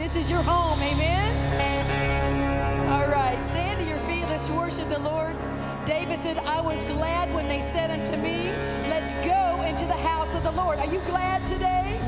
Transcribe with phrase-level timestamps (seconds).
[0.00, 0.80] This is your home.
[0.80, 2.90] Amen.
[2.90, 3.38] All right.
[3.42, 4.24] Stand to your feet.
[4.30, 5.36] Let's worship the Lord.
[5.84, 8.48] David said, I was glad when they said unto me,
[8.88, 10.78] Let's go into the house of the Lord.
[10.78, 12.00] Are you glad today?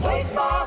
[0.00, 0.57] Place my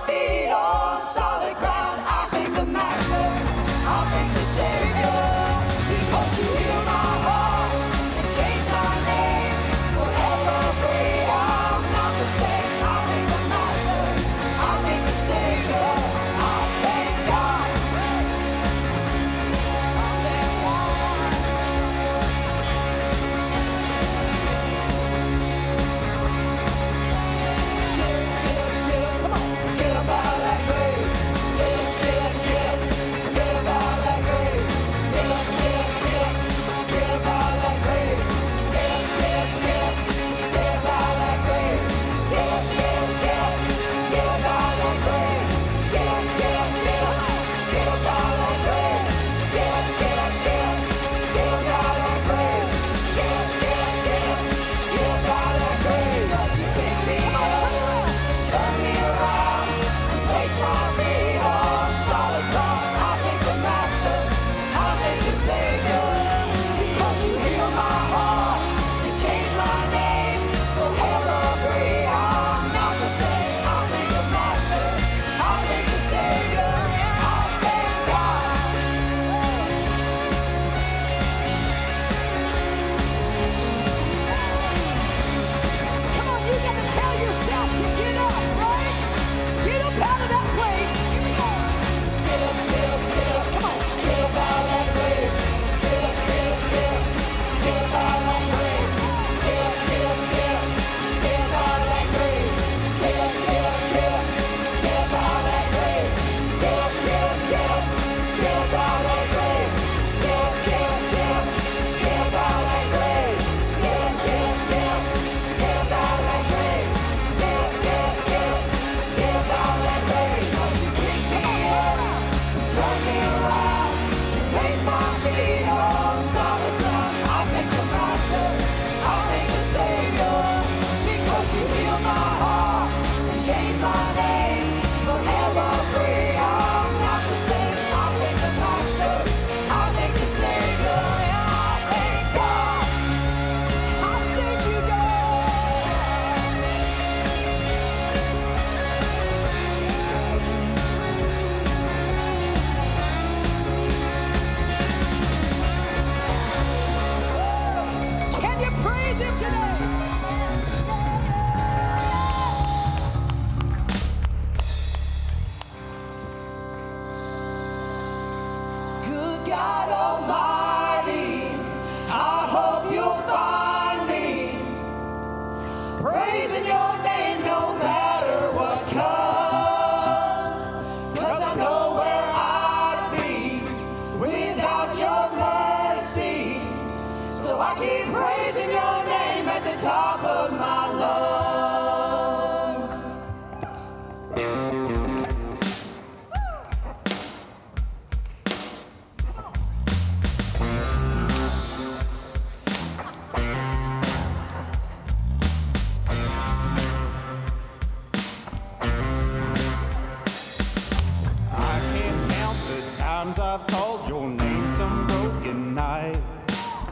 [213.24, 216.18] times I've called your name some broken knife.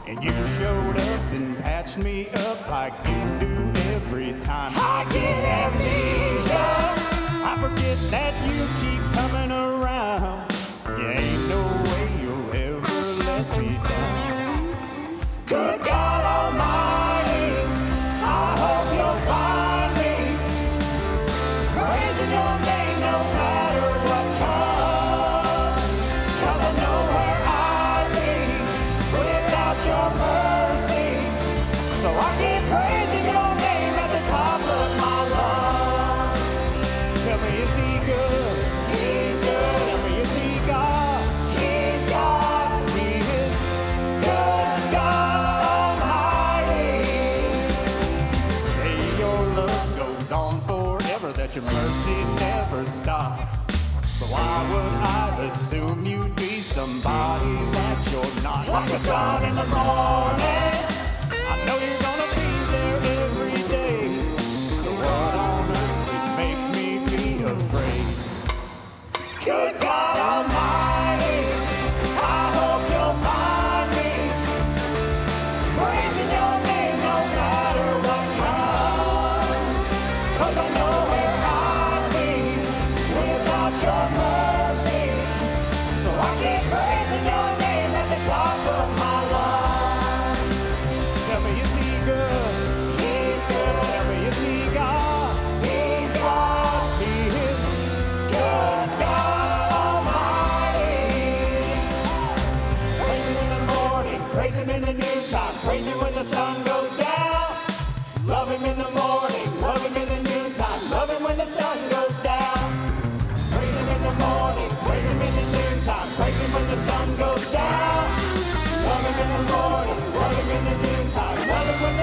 [0.06, 4.72] And you showed up and patched me up like you do every time.
[4.76, 6.68] I get amnesia.
[7.50, 10.52] I forget that you keep coming around.
[10.98, 14.74] You ain't no way you'll ever let me down.
[15.46, 16.79] Good God Almighty.
[55.46, 58.68] assume you'd be somebody, that you're not.
[58.68, 60.89] Like the sun in the morning.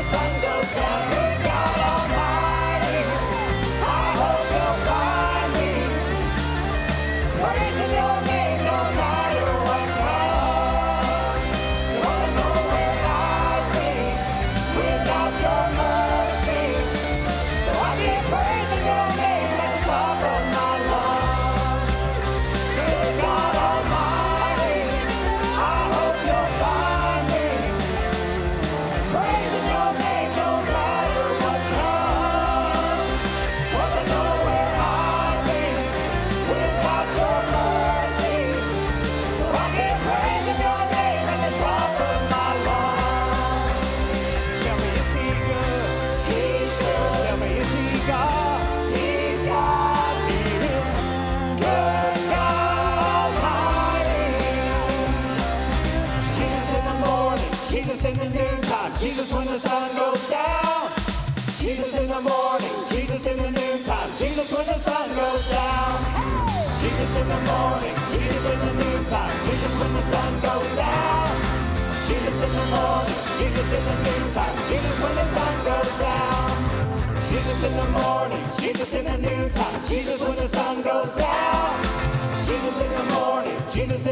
[0.10, 1.37] 三个夏日。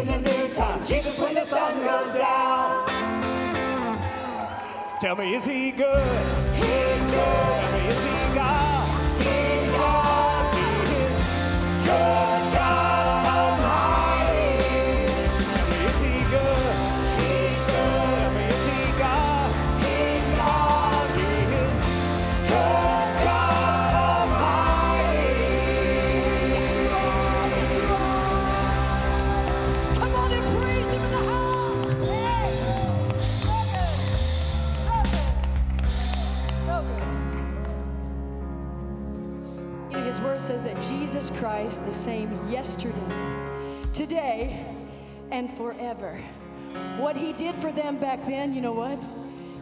[0.07, 2.85] in the noontime, Jesus when the sun goes down.
[5.01, 6.03] Tell me, is he good?
[6.53, 7.59] He's good.
[7.59, 8.89] Tell me, is he God?
[9.21, 10.55] He's God.
[10.55, 12.34] He's good.
[41.45, 42.95] Christ the same yesterday,
[43.93, 44.65] today,
[45.29, 46.17] and forever.
[46.97, 48.97] What he did for them back then, you know what?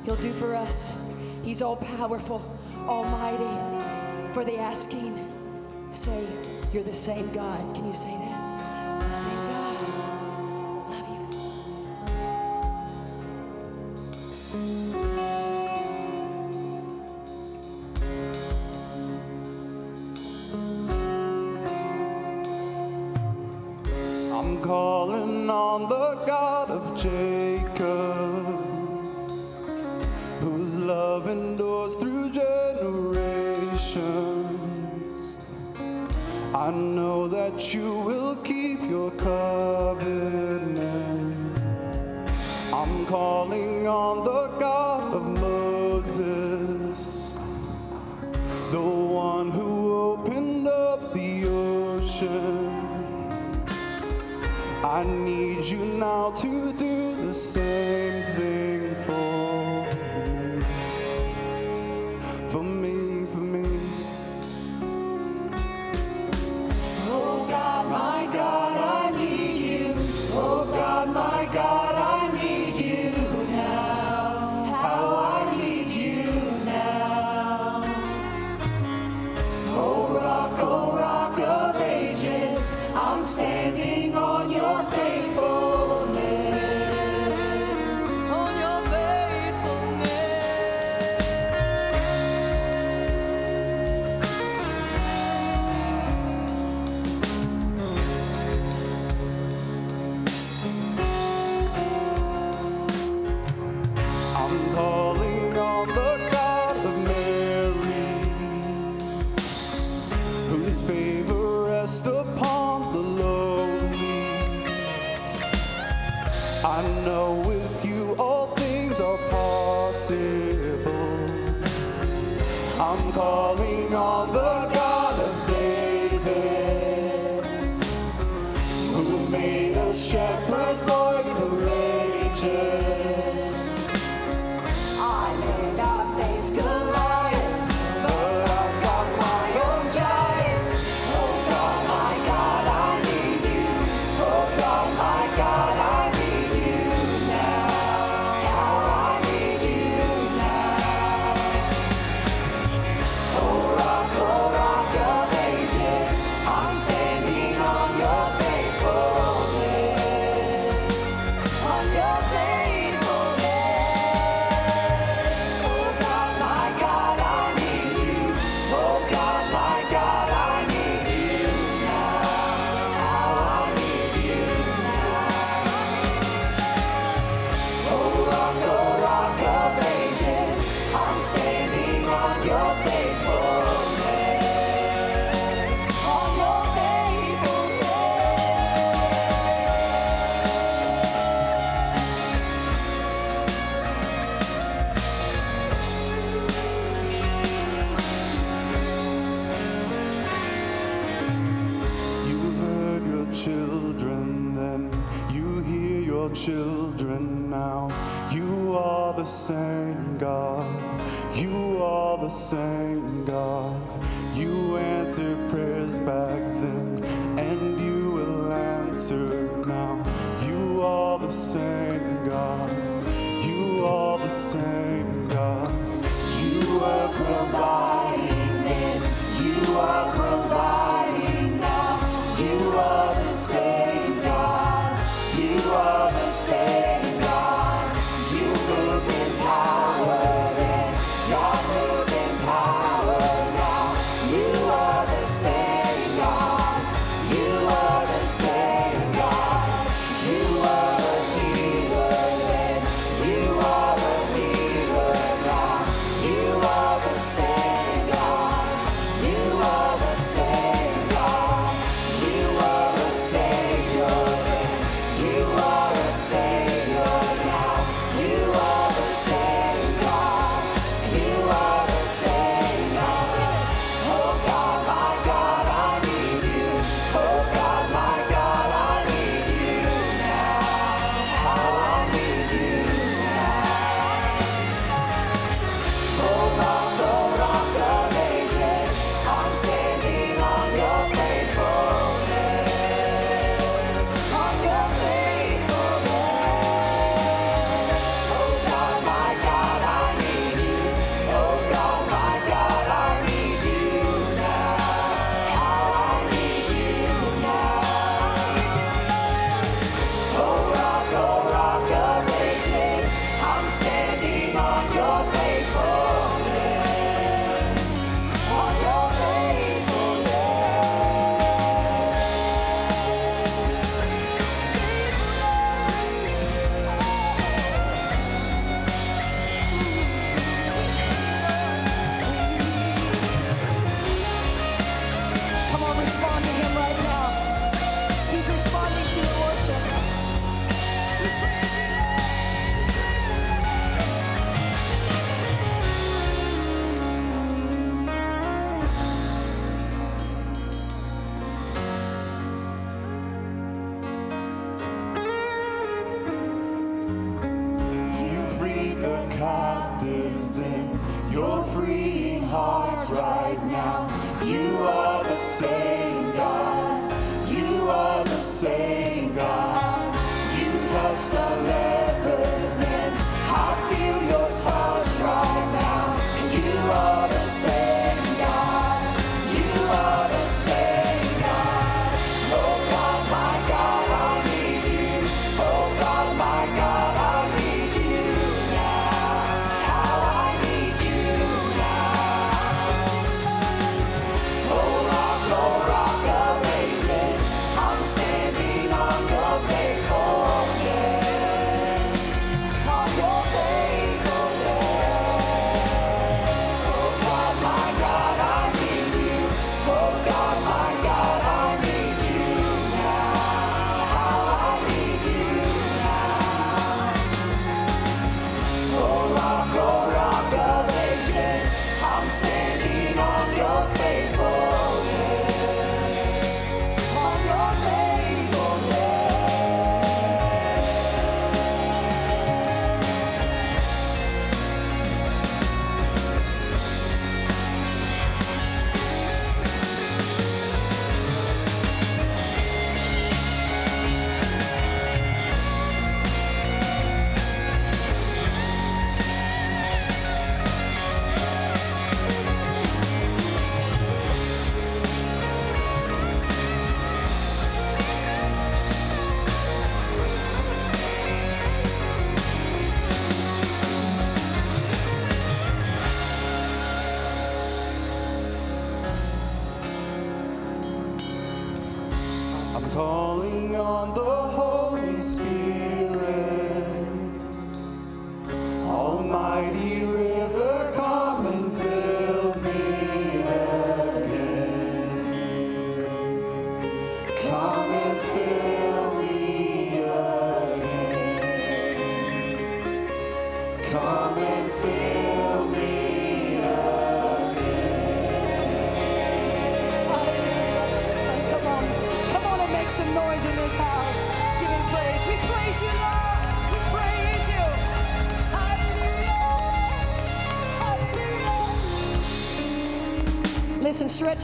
[0.06, 0.98] He'll do for us.
[1.44, 2.42] He's all powerful,
[2.88, 3.44] almighty.
[4.34, 5.28] For the asking,
[5.92, 6.26] say,
[6.72, 7.76] You're the same God.
[7.76, 9.00] Can you say that?
[9.02, 9.73] The same God.
[24.44, 28.46] I'm calling on the God of Jacob,
[30.42, 32.98] whose love endures through generations.
[36.54, 40.78] I know that you will keep your covenant.
[42.74, 47.32] I'm calling on the God of Moses,
[48.72, 52.53] the one who opened up the ocean.
[54.94, 58.23] I need you now to do the same.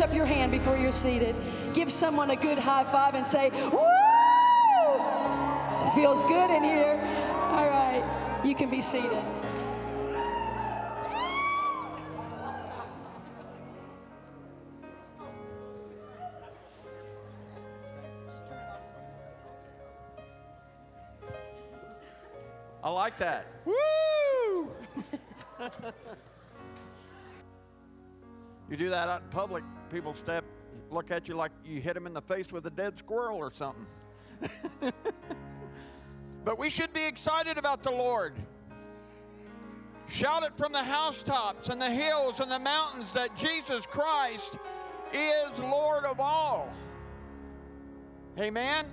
[0.01, 1.35] Up your hand before you're seated.
[1.73, 3.79] Give someone a good high five and say, Woo!
[5.93, 6.97] Feels good in here.
[7.51, 8.01] All right.
[8.45, 9.11] You can be seated.
[22.81, 23.47] I like that.
[23.65, 23.75] Woo!
[28.69, 30.43] you do that out in public, people step,
[30.89, 33.51] look at you like you hit them in the face with a dead squirrel or
[33.51, 33.85] something.
[36.45, 38.33] but we should be excited about the Lord.
[40.07, 44.57] Shout it from the housetops and the hills and the mountains that Jesus Christ
[45.13, 46.73] is Lord of all.
[48.39, 48.85] Amen.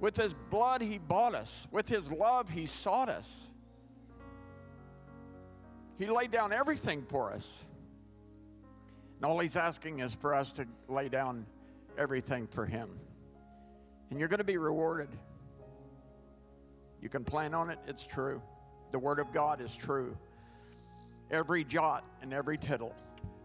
[0.00, 1.68] With his blood, he bought us.
[1.70, 3.48] With his love, he sought us.
[5.96, 7.64] He laid down everything for us.
[9.22, 11.46] And all he's asking is for us to lay down
[11.96, 12.90] everything for him.
[14.10, 15.10] And you're going to be rewarded.
[17.00, 18.42] You can plan on it, it's true.
[18.90, 20.16] The Word of God is true.
[21.30, 22.96] Every jot and every tittle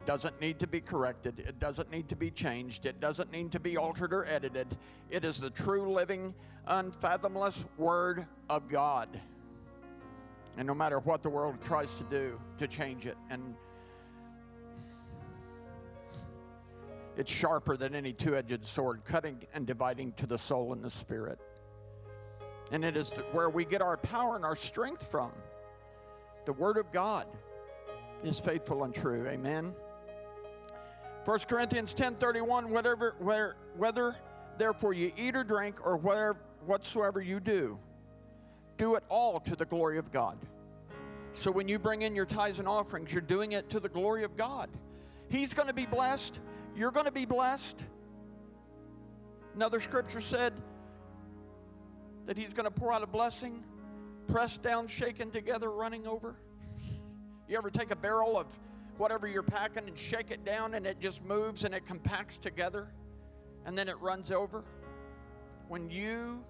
[0.07, 1.41] doesn't need to be corrected.
[1.41, 2.87] It doesn't need to be changed.
[2.87, 4.75] It doesn't need to be altered or edited.
[5.11, 6.33] It is the true, living,
[6.65, 9.09] unfathomless Word of God.
[10.57, 13.53] And no matter what the world tries to do to change it, and
[17.17, 20.89] it's sharper than any two edged sword, cutting and dividing to the soul and the
[20.89, 21.39] spirit.
[22.71, 25.31] And it is where we get our power and our strength from.
[26.45, 27.25] The Word of God
[28.23, 29.25] is faithful and true.
[29.27, 29.73] Amen.
[31.25, 34.15] 1 Corinthians 10:31 whatever where, whether
[34.57, 37.77] therefore you eat or drink or whatever whatsoever you do
[38.77, 40.37] do it all to the glory of God.
[41.33, 44.23] So when you bring in your tithes and offerings you're doing it to the glory
[44.23, 44.69] of God.
[45.29, 46.39] He's going to be blessed,
[46.77, 47.83] you're going to be blessed.
[49.55, 50.53] Another scripture said
[52.27, 53.63] that he's going to pour out a blessing
[54.27, 56.35] pressed down, shaken together, running over.
[57.47, 58.47] You ever take a barrel of
[58.97, 62.89] whatever you're packing and shake it down and it just moves and it compacts together
[63.65, 64.63] and then it runs over?
[65.69, 66.43] When you,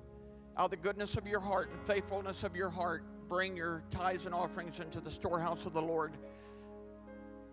[0.58, 4.26] out of the goodness of your heart and faithfulness of your heart, bring your tithes
[4.26, 6.12] and offerings into the storehouse of the Lord,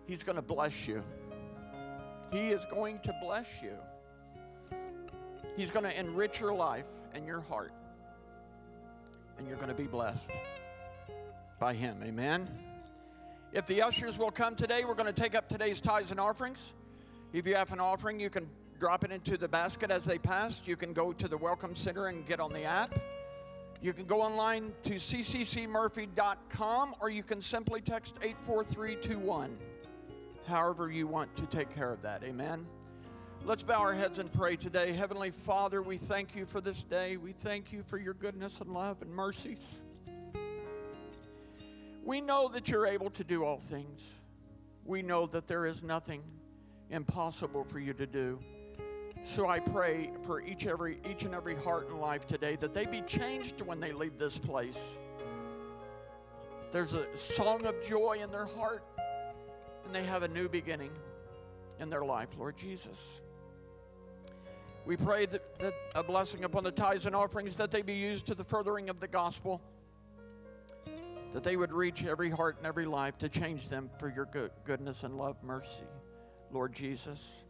[0.07, 1.03] He's going to bless you.
[2.35, 3.77] He is going to bless you.
[5.55, 7.71] He's going to enrich your life and your heart.
[9.37, 10.31] And you're going to be blessed
[11.61, 12.01] by Him.
[12.03, 12.49] Amen.
[13.53, 16.73] If the ushers will come today, we're going to take up today's tithes and offerings.
[17.31, 18.49] If you have an offering, you can
[18.81, 20.61] drop it into the basket as they pass.
[20.65, 22.99] You can go to the Welcome Center and get on the app.
[23.81, 29.57] You can go online to cccmurphy.com or you can simply text 84321.
[30.47, 32.23] However, you want to take care of that.
[32.23, 32.65] Amen.
[33.43, 34.91] Let's bow our heads and pray today.
[34.91, 37.17] Heavenly Father, we thank you for this day.
[37.17, 39.63] We thank you for your goodness and love and mercies.
[42.03, 44.03] We know that you're able to do all things.
[44.83, 46.23] We know that there is nothing
[46.89, 48.39] impossible for you to do.
[49.23, 52.85] So I pray for each every each and every heart and life today that they
[52.85, 54.97] be changed when they leave this place.
[56.71, 58.83] There's a song of joy in their heart
[59.85, 60.91] and they have a new beginning
[61.79, 63.21] in their life, Lord Jesus.
[64.85, 68.27] We pray that, that a blessing upon the tithes and offerings that they be used
[68.27, 69.61] to the furthering of the gospel,
[71.33, 74.51] that they would reach every heart and every life to change them for your good,
[74.63, 75.83] goodness and love, mercy,
[76.51, 77.45] Lord Jesus.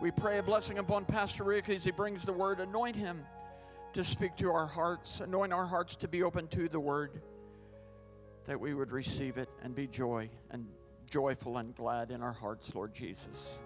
[0.00, 2.58] We pray a blessing upon Pastor Rick as he brings the word.
[2.58, 3.24] Anoint him
[3.92, 7.22] to speak to our hearts, anoint our hearts to be open to the word,
[8.46, 10.66] that we would receive it and be joy and
[11.12, 13.60] joyful and glad in our hearts, Lord Jesus.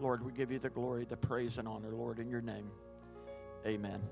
[0.00, 2.68] Lord, we give you the glory, the praise, and honor, Lord, in your name.
[3.64, 4.02] Amen.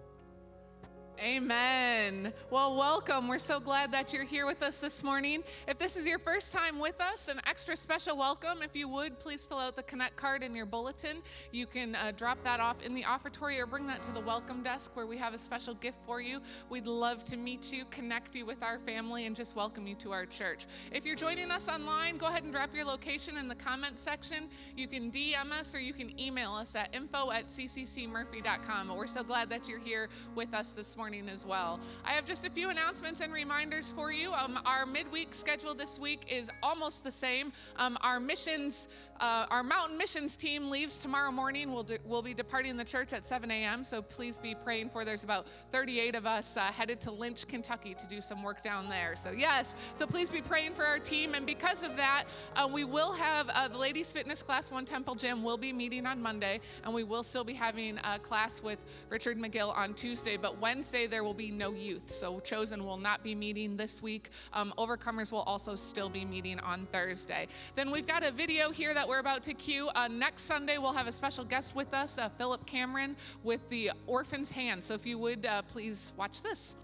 [1.23, 2.33] Amen.
[2.51, 3.29] Well, welcome.
[3.29, 5.45] We're so glad that you're here with us this morning.
[5.69, 8.61] If this is your first time with us, an extra special welcome.
[8.61, 11.19] If you would, please fill out the Connect card in your bulletin.
[11.53, 14.65] You can uh, drop that off in the offertory or bring that to the welcome
[14.65, 16.41] desk where we have a special gift for you.
[16.71, 20.11] We'd love to meet you, connect you with our family, and just welcome you to
[20.11, 20.67] our church.
[20.91, 24.49] If you're joining us online, go ahead and drop your location in the comment section.
[24.77, 28.89] You can DM us or you can email us at info at cccmurphy.com.
[28.89, 31.79] We're so glad that you're here with us this morning as well.
[32.05, 34.33] I have just a few announcements and reminders for you.
[34.33, 37.53] Um, our midweek schedule this week is almost the same.
[37.77, 38.89] Um, our missions,
[39.21, 41.73] uh, our mountain missions team leaves tomorrow morning.
[41.73, 43.85] We'll, de- we'll be departing the church at 7 a.m.
[43.85, 45.05] So please be praying for.
[45.05, 48.89] There's about 38 of us uh, headed to Lynch, Kentucky to do some work down
[48.89, 49.15] there.
[49.17, 51.35] So yes, so please be praying for our team.
[51.35, 52.25] And because of that,
[52.57, 54.71] uh, we will have uh, the ladies fitness class.
[54.71, 58.19] One Temple Gym will be meeting on Monday, and we will still be having a
[58.19, 58.79] class with
[59.11, 60.37] Richard McGill on Tuesday.
[60.37, 62.11] But Wednesday there will be no youth.
[62.11, 64.31] So Chosen will not be meeting this week.
[64.53, 67.49] Um, Overcomers will also still be meeting on Thursday.
[67.75, 69.89] Then we've got a video here that we're about to cue.
[69.95, 73.93] Uh, next Sunday, we'll have a special guest with us, uh, Philip Cameron, with the
[74.07, 74.83] Orphan's Hand.
[74.83, 76.77] So if you would, uh, please watch this.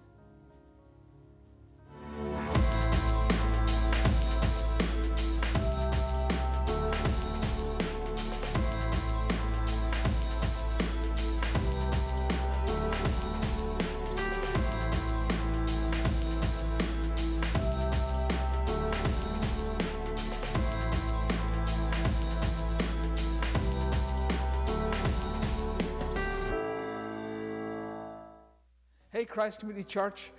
[29.19, 30.31] Hey, Christ Community Church,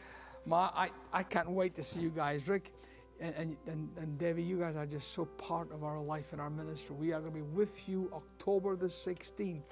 [0.45, 2.47] my, I, I can't wait to see you guys.
[2.47, 2.71] Rick
[3.19, 6.39] and, and, and, and Debbie, you guys are just so part of our life and
[6.39, 6.95] our ministry.
[6.95, 9.63] We are going to be with you October the 16th,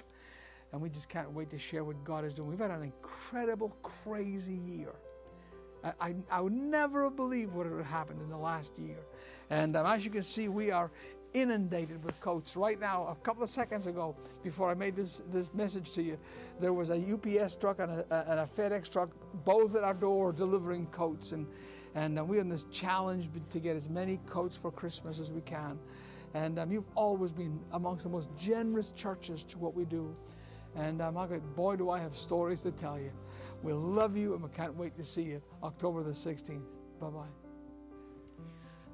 [0.72, 2.50] and we just can't wait to share what God is doing.
[2.50, 4.92] We've had an incredible, crazy year.
[5.82, 8.98] I, I, I would never have believed what had happened in the last year.
[9.48, 10.90] And um, as you can see, we are
[11.34, 12.56] inundated with coats.
[12.56, 16.18] Right now, a couple of seconds ago, before I made this, this message to you,
[16.60, 19.10] there was a UPS truck and a, and a FedEx truck,
[19.44, 21.32] both at our door delivering coats.
[21.32, 21.46] And,
[21.94, 25.40] and uh, we're in this challenge to get as many coats for Christmas as we
[25.42, 25.78] can.
[26.34, 30.14] And um, you've always been amongst the most generous churches to what we do.
[30.76, 31.18] And um,
[31.56, 33.10] boy, do I have stories to tell you.
[33.62, 36.62] We love you and we can't wait to see you October the 16th.
[37.00, 37.47] Bye bye.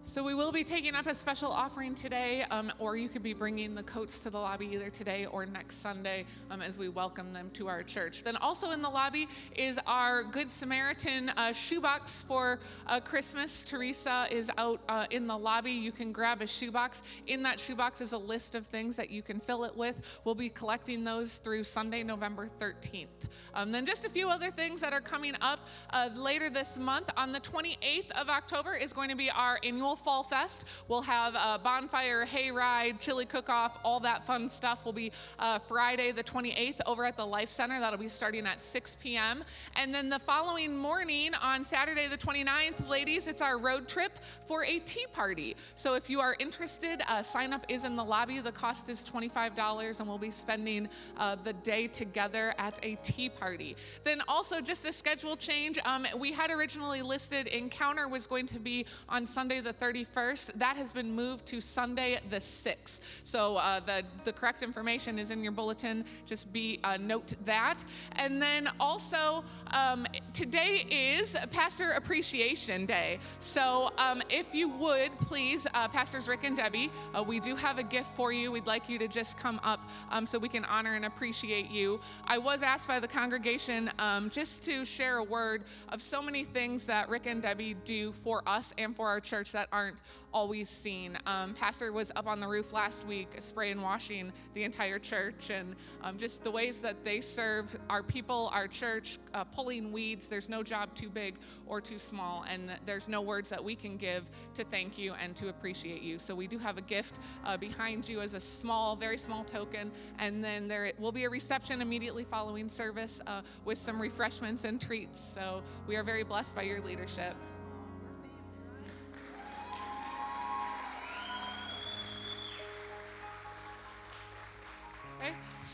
[0.06, 3.32] So we will be taking up a special offering today, um, or you could be
[3.32, 7.32] bringing the coats to the lobby either today or next Sunday um, as we welcome
[7.32, 8.22] them to our church.
[8.22, 13.62] Then also in the lobby is our Good Samaritan uh, shoebox for uh, Christmas.
[13.62, 15.72] Teresa is out uh, in the lobby.
[15.72, 17.02] You can grab a shoebox.
[17.26, 20.02] In that shoebox is a list of things that you can fill it with.
[20.24, 23.08] We'll be collecting those through Sunday, November 13th.
[23.54, 27.08] Um, then just a few other things that are coming up uh, later this month.
[27.16, 30.64] On the 28th of October is going to be our annual normal Fall Fest.
[30.88, 36.12] We'll have a bonfire, hayride, chili cook-off, all that fun stuff will be uh, Friday
[36.12, 37.78] the 28th over at the Life Center.
[37.80, 39.44] That'll be starting at 6 p.m.
[39.76, 44.12] And then the following morning on Saturday the 29th, ladies, it's our road trip
[44.46, 45.56] for a tea party.
[45.74, 48.40] So if you are interested, uh, sign up is in the lobby.
[48.40, 53.28] The cost is $25 and we'll be spending uh, the day together at a tea
[53.28, 53.76] party.
[54.02, 55.78] Then also just a schedule change.
[55.84, 60.54] Um, we had originally listed Encounter was going to be on Sunday the 31st.
[60.54, 63.00] That has been moved to Sunday the 6th.
[63.22, 66.06] So uh, the, the correct information is in your bulletin.
[66.24, 67.84] Just be uh, note that.
[68.12, 73.18] And then also um, today is Pastor Appreciation Day.
[73.40, 77.78] So um, if you would please, uh, Pastors Rick and Debbie, uh, we do have
[77.78, 78.50] a gift for you.
[78.52, 82.00] We'd like you to just come up um, so we can honor and appreciate you.
[82.26, 86.44] I was asked by the congregation um, just to share a word of so many
[86.44, 90.00] things that Rick and Debbie do for us and for our church that aren't
[90.32, 91.18] always seen.
[91.26, 95.50] Um, Pastor was up on the roof last week, spray and washing the entire church,
[95.50, 100.28] and um, just the ways that they serve our people, our church, uh, pulling weeds.
[100.28, 101.34] There's no job too big
[101.66, 105.34] or too small, and there's no words that we can give to thank you and
[105.36, 106.20] to appreciate you.
[106.20, 109.90] So we do have a gift uh, behind you as a small, very small token,
[110.20, 114.80] and then there will be a reception immediately following service uh, with some refreshments and
[114.80, 115.18] treats.
[115.18, 117.34] So we are very blessed by your leadership.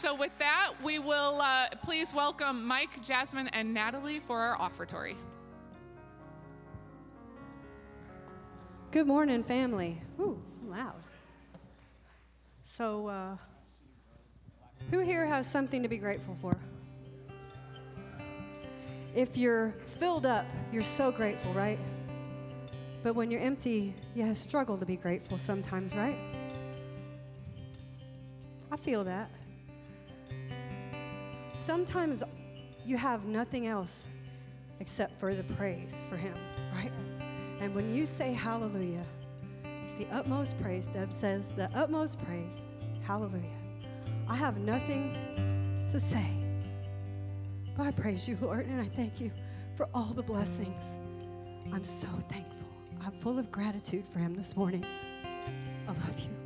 [0.01, 5.15] So with that, we will uh, please welcome Mike, Jasmine, and Natalie for our offertory.
[8.93, 10.01] Good morning, family.
[10.19, 10.95] Ooh, loud.
[12.63, 13.37] So, uh,
[14.91, 16.57] who here has something to be grateful for?
[19.15, 21.79] If you're filled up, you're so grateful, right?
[23.03, 26.17] But when you're empty, you struggle to be grateful sometimes, right?
[28.73, 29.31] I feel that.
[31.61, 32.23] Sometimes
[32.87, 34.09] you have nothing else
[34.81, 36.35] except for the praise for Him,
[36.75, 36.91] right?
[37.61, 39.05] And when you say hallelujah,
[39.83, 40.87] it's the utmost praise.
[40.87, 42.65] Deb says, the utmost praise,
[43.03, 43.59] hallelujah.
[44.27, 46.27] I have nothing to say,
[47.77, 49.31] but I praise you, Lord, and I thank you
[49.77, 50.99] for all the blessings.
[51.75, 52.69] I'm so thankful.
[53.05, 54.85] I'm full of gratitude for Him this morning.
[55.87, 56.40] I love you.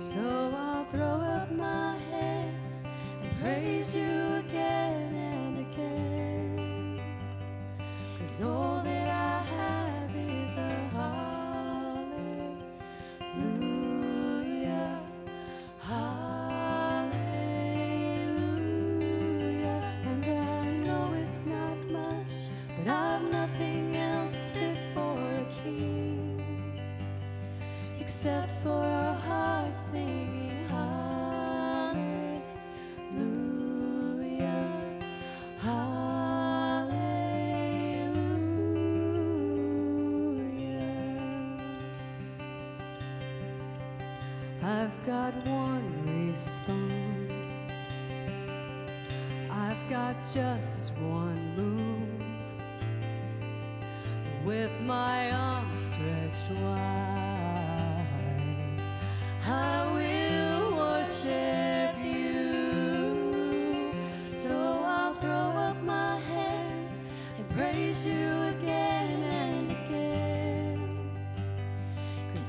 [0.00, 2.80] So I'll throw up my hands
[3.22, 4.10] and praise you
[4.48, 7.00] again and again.
[8.18, 9.39] Cause all that I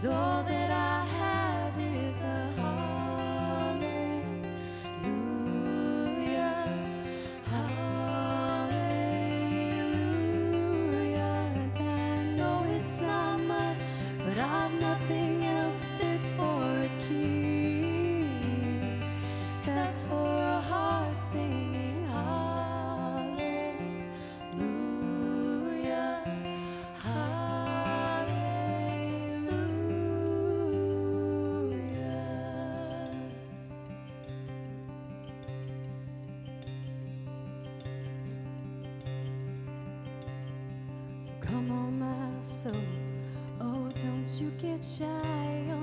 [0.07, 0.60] all that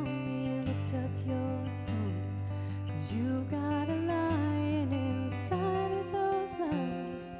[0.04, 0.62] me.
[0.66, 1.70] Lift up your
[3.12, 7.34] you've got a lion inside of those lungs.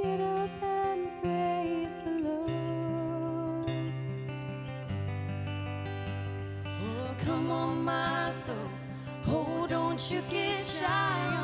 [0.00, 3.70] Get up and praise the Lord.
[6.66, 8.54] Oh, come on, my soul.
[9.28, 10.86] Oh, don't you get shy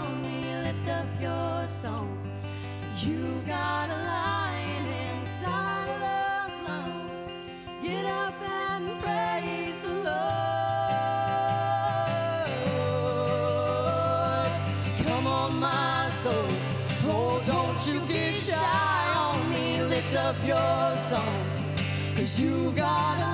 [0.01, 0.55] on me.
[0.65, 2.19] Lift up your song.
[2.99, 3.72] You've got
[20.33, 21.45] up your song.
[22.17, 23.32] Cause you got a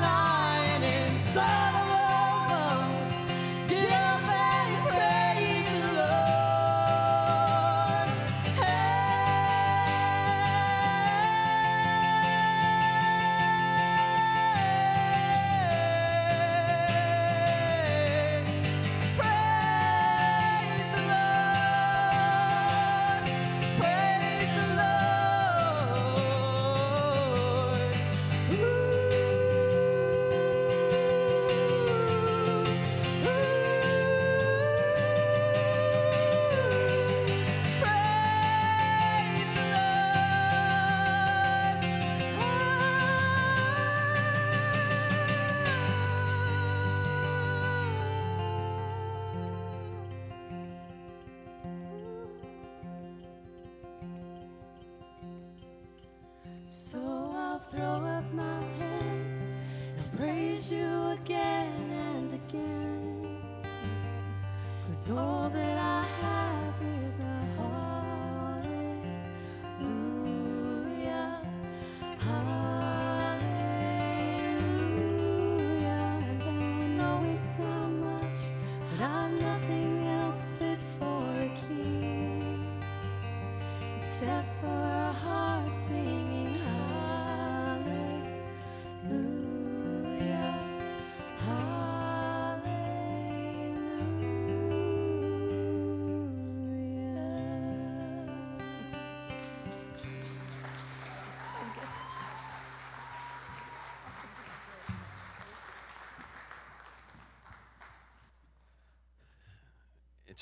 [56.70, 56.98] So
[57.34, 59.52] I'll throw up my hands
[59.96, 63.38] and praise you again and again.
[64.86, 66.57] Cause all that I have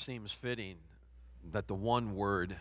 [0.07, 0.77] seems fitting
[1.51, 2.55] that the one word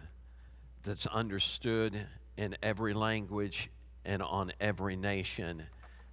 [0.83, 1.95] that's understood
[2.37, 3.71] in every language
[4.05, 5.63] and on every nation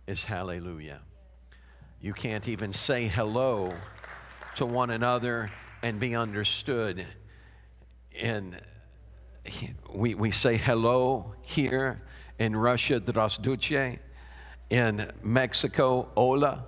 [0.05, 1.01] is hallelujah.
[1.99, 3.73] You can't even say hello
[4.57, 7.03] to one another and be understood.
[8.21, 8.61] And
[9.91, 12.03] we, we say hello here
[12.37, 13.97] in Russia, drasduce,
[14.69, 16.67] in Mexico, hola,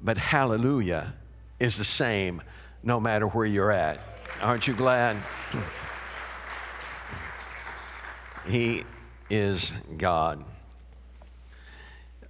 [0.00, 1.14] but hallelujah
[1.58, 2.40] is the same
[2.82, 4.00] no matter where you're at.
[4.40, 5.16] Aren't you glad?
[8.46, 8.84] he
[9.30, 10.44] is God.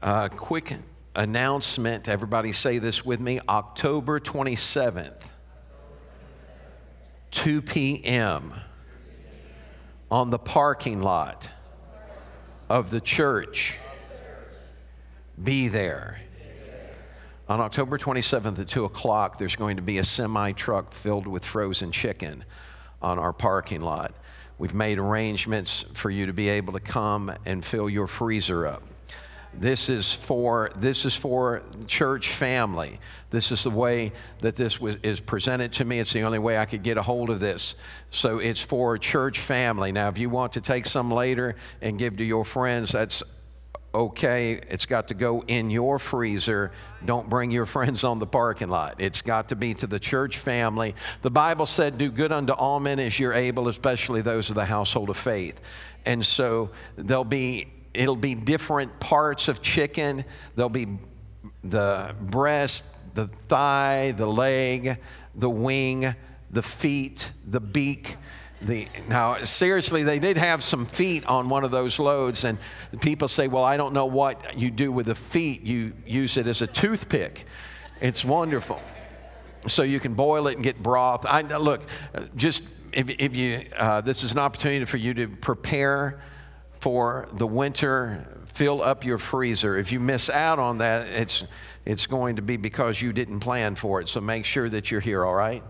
[0.02, 0.74] A quick
[1.14, 2.08] announcement.
[2.08, 3.40] Everybody say this with me.
[3.48, 5.22] October 27th,
[7.30, 8.54] 2 p.m.
[10.10, 11.48] on the parking lot
[12.68, 13.78] of the church.
[15.42, 16.21] Be there.
[17.52, 21.44] On October 27th at 2 o'clock, there's going to be a semi truck filled with
[21.44, 22.46] frozen chicken
[23.02, 24.14] on our parking lot.
[24.56, 28.82] We've made arrangements for you to be able to come and fill your freezer up.
[29.52, 32.98] This is for this is for church family.
[33.28, 35.98] This is the way that this was, is presented to me.
[35.98, 37.74] It's the only way I could get a hold of this.
[38.10, 39.92] So it's for church family.
[39.92, 43.22] Now, if you want to take some later and give to your friends, that's
[43.94, 46.72] okay, it's got to go in your freezer.
[47.04, 48.96] Don't bring your friends on the parking lot.
[48.98, 50.94] It's got to be to the church family.
[51.22, 54.64] The Bible said, Do good unto all men as you're able, especially those of the
[54.64, 55.60] household of faith.
[56.04, 60.24] And so there'll be, it'll be different parts of chicken.
[60.56, 60.86] There'll be
[61.62, 62.84] the breast,
[63.14, 64.98] the thigh, the leg,
[65.34, 66.14] the wing,
[66.50, 68.16] the feet, the beak.
[68.64, 72.58] The, now, seriously, they did have some feet on one of those loads, and
[73.00, 75.62] people say, Well, I don't know what you do with the feet.
[75.62, 77.46] You use it as a toothpick.
[78.00, 78.80] It's wonderful.
[79.66, 81.24] so you can boil it and get broth.
[81.26, 81.82] I look,
[82.36, 86.20] just if, if you, uh, this is an opportunity for you to prepare
[86.80, 88.26] for the winter.
[88.54, 89.78] Fill up your freezer.
[89.78, 91.44] If you miss out on that, it's
[91.84, 94.08] it's going to be because you didn't plan for it.
[94.08, 95.24] So make sure that you're here.
[95.24, 95.62] All right.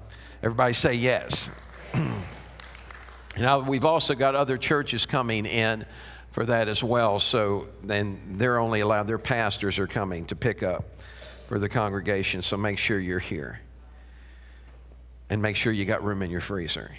[0.43, 1.49] Everybody say yes.
[3.37, 5.87] now we've also got other churches coming in
[6.33, 7.19] for that as well.
[7.19, 9.07] So then they're only allowed.
[9.07, 10.85] Their pastors are coming to pick up
[11.49, 12.43] for the congregation.
[12.43, 13.61] So make sure you're here
[15.31, 16.91] and make sure you got room in your freezer.